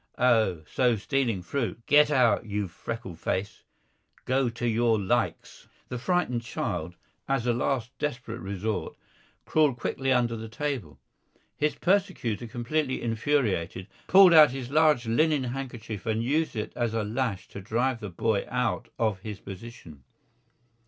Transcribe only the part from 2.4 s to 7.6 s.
you freckle face, go to your likes!" The frightened child, as a